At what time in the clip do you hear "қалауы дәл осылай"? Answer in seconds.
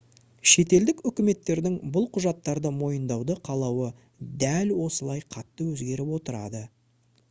3.49-5.27